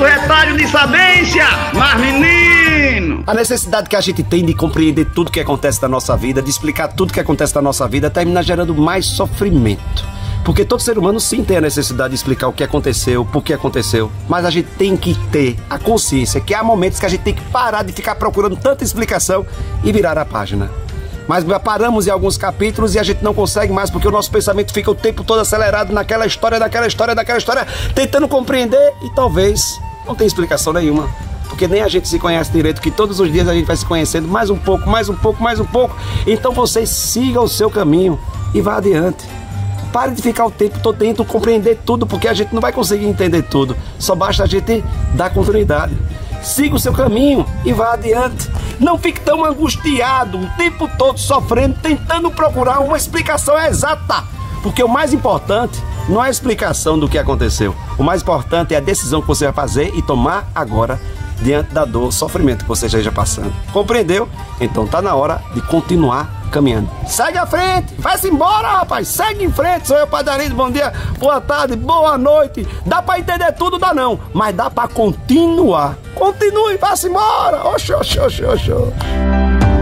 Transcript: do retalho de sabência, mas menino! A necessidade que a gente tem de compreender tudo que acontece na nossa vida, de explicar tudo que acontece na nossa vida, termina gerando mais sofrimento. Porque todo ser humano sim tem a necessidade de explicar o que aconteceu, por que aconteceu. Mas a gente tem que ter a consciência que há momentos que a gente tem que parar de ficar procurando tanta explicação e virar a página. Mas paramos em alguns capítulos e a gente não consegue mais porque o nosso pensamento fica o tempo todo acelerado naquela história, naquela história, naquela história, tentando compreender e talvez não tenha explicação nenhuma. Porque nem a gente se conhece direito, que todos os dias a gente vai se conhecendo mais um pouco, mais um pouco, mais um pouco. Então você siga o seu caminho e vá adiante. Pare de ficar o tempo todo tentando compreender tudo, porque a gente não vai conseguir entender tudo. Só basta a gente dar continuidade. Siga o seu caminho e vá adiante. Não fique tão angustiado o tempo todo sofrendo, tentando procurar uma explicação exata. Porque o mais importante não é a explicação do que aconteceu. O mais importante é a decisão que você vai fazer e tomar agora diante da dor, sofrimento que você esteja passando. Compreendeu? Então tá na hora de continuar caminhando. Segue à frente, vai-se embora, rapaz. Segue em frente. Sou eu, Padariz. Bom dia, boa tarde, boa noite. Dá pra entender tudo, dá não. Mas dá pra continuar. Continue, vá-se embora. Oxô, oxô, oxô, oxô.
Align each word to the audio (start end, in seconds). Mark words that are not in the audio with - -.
do 0.00 0.02
retalho 0.02 0.56
de 0.56 0.68
sabência, 0.68 1.44
mas 1.74 2.00
menino! 2.00 3.24
A 3.26 3.34
necessidade 3.34 3.88
que 3.88 3.96
a 3.96 4.00
gente 4.00 4.22
tem 4.22 4.44
de 4.44 4.54
compreender 4.54 5.04
tudo 5.06 5.30
que 5.30 5.40
acontece 5.40 5.82
na 5.82 5.88
nossa 5.88 6.16
vida, 6.16 6.40
de 6.40 6.48
explicar 6.48 6.88
tudo 6.88 7.12
que 7.12 7.18
acontece 7.18 7.54
na 7.56 7.60
nossa 7.60 7.88
vida, 7.88 8.08
termina 8.08 8.42
gerando 8.42 8.74
mais 8.74 9.04
sofrimento. 9.06 10.08
Porque 10.44 10.64
todo 10.64 10.80
ser 10.80 10.96
humano 10.96 11.20
sim 11.20 11.44
tem 11.44 11.56
a 11.56 11.60
necessidade 11.60 12.10
de 12.10 12.14
explicar 12.14 12.48
o 12.48 12.52
que 12.52 12.62
aconteceu, 12.62 13.24
por 13.24 13.42
que 13.42 13.52
aconteceu. 13.52 14.10
Mas 14.28 14.44
a 14.44 14.50
gente 14.50 14.68
tem 14.78 14.96
que 14.96 15.14
ter 15.30 15.56
a 15.68 15.78
consciência 15.78 16.40
que 16.40 16.54
há 16.54 16.62
momentos 16.62 16.98
que 16.98 17.06
a 17.06 17.08
gente 17.08 17.22
tem 17.22 17.34
que 17.34 17.42
parar 17.50 17.82
de 17.82 17.92
ficar 17.92 18.14
procurando 18.14 18.56
tanta 18.56 18.84
explicação 18.84 19.44
e 19.84 19.92
virar 19.92 20.16
a 20.16 20.24
página. 20.24 20.70
Mas 21.30 21.44
paramos 21.62 22.08
em 22.08 22.10
alguns 22.10 22.36
capítulos 22.36 22.96
e 22.96 22.98
a 22.98 23.04
gente 23.04 23.22
não 23.22 23.32
consegue 23.32 23.72
mais 23.72 23.88
porque 23.88 24.08
o 24.08 24.10
nosso 24.10 24.28
pensamento 24.28 24.72
fica 24.72 24.90
o 24.90 24.96
tempo 24.96 25.22
todo 25.22 25.38
acelerado 25.38 25.92
naquela 25.92 26.26
história, 26.26 26.58
naquela 26.58 26.88
história, 26.88 27.14
naquela 27.14 27.38
história, 27.38 27.64
tentando 27.94 28.26
compreender 28.26 28.92
e 29.00 29.14
talvez 29.14 29.80
não 30.04 30.16
tenha 30.16 30.26
explicação 30.26 30.72
nenhuma. 30.72 31.08
Porque 31.48 31.68
nem 31.68 31.82
a 31.82 31.88
gente 31.88 32.08
se 32.08 32.18
conhece 32.18 32.50
direito, 32.50 32.80
que 32.80 32.90
todos 32.90 33.20
os 33.20 33.30
dias 33.30 33.46
a 33.46 33.54
gente 33.54 33.64
vai 33.64 33.76
se 33.76 33.86
conhecendo 33.86 34.26
mais 34.26 34.50
um 34.50 34.58
pouco, 34.58 34.90
mais 34.90 35.08
um 35.08 35.14
pouco, 35.14 35.40
mais 35.40 35.60
um 35.60 35.64
pouco. 35.64 35.96
Então 36.26 36.50
você 36.50 36.84
siga 36.84 37.40
o 37.40 37.46
seu 37.46 37.70
caminho 37.70 38.18
e 38.52 38.60
vá 38.60 38.78
adiante. 38.78 39.24
Pare 39.92 40.10
de 40.10 40.20
ficar 40.20 40.46
o 40.46 40.50
tempo 40.50 40.80
todo 40.80 40.98
tentando 40.98 41.24
compreender 41.24 41.78
tudo, 41.86 42.08
porque 42.08 42.26
a 42.26 42.34
gente 42.34 42.52
não 42.52 42.60
vai 42.60 42.72
conseguir 42.72 43.06
entender 43.06 43.42
tudo. 43.42 43.76
Só 44.00 44.16
basta 44.16 44.42
a 44.42 44.46
gente 44.46 44.82
dar 45.14 45.32
continuidade. 45.32 45.96
Siga 46.42 46.74
o 46.74 46.78
seu 46.80 46.92
caminho 46.92 47.46
e 47.64 47.72
vá 47.72 47.92
adiante. 47.92 48.50
Não 48.80 48.98
fique 48.98 49.20
tão 49.20 49.44
angustiado 49.44 50.38
o 50.38 50.48
tempo 50.56 50.88
todo 50.96 51.18
sofrendo, 51.18 51.78
tentando 51.82 52.30
procurar 52.30 52.80
uma 52.80 52.96
explicação 52.96 53.58
exata. 53.58 54.24
Porque 54.62 54.82
o 54.82 54.88
mais 54.88 55.12
importante 55.12 55.80
não 56.08 56.22
é 56.24 56.28
a 56.28 56.30
explicação 56.30 56.98
do 56.98 57.08
que 57.08 57.18
aconteceu. 57.18 57.76
O 57.98 58.02
mais 58.02 58.22
importante 58.22 58.74
é 58.74 58.78
a 58.78 58.80
decisão 58.80 59.20
que 59.20 59.28
você 59.28 59.44
vai 59.44 59.52
fazer 59.52 59.92
e 59.94 60.02
tomar 60.02 60.50
agora 60.54 60.98
diante 61.42 61.72
da 61.72 61.84
dor, 61.84 62.10
sofrimento 62.10 62.64
que 62.64 62.68
você 62.68 62.86
esteja 62.86 63.12
passando. 63.12 63.52
Compreendeu? 63.72 64.28
Então 64.60 64.86
tá 64.86 65.02
na 65.02 65.14
hora 65.14 65.42
de 65.54 65.60
continuar 65.62 66.39
caminhando. 66.50 66.88
Segue 67.06 67.38
à 67.38 67.46
frente, 67.46 67.94
vai-se 67.98 68.28
embora, 68.28 68.68
rapaz. 68.68 69.08
Segue 69.08 69.44
em 69.44 69.52
frente. 69.52 69.88
Sou 69.88 69.96
eu, 69.96 70.06
Padariz. 70.06 70.50
Bom 70.50 70.70
dia, 70.70 70.92
boa 71.18 71.40
tarde, 71.40 71.76
boa 71.76 72.18
noite. 72.18 72.66
Dá 72.84 73.00
pra 73.00 73.18
entender 73.18 73.52
tudo, 73.52 73.78
dá 73.78 73.94
não. 73.94 74.18
Mas 74.34 74.54
dá 74.54 74.70
pra 74.70 74.88
continuar. 74.88 75.96
Continue, 76.14 76.76
vá-se 76.76 77.08
embora. 77.08 77.66
Oxô, 77.68 77.96
oxô, 77.96 78.24
oxô, 78.24 78.52
oxô. 78.52 79.79